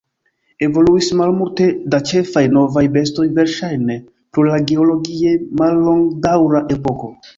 [0.67, 3.99] Evoluis malmulte da ĉefaj novaj bestoj, verŝajne
[4.39, 7.13] pro la geologie mallongdaŭra epoko.